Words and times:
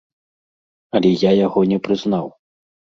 Але 1.01 1.13
я 1.29 1.37
яго 1.45 1.59
не 1.75 1.81
прызнаў. 1.87 2.25